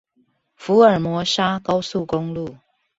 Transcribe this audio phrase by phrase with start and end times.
[0.55, 2.57] 福爾摩沙高速公路